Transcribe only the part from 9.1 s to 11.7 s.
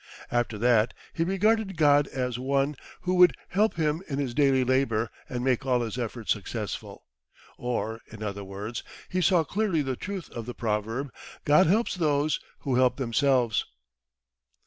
saw clearly the truth of the proverb: "God